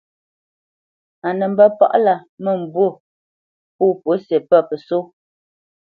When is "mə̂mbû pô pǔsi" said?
2.43-4.37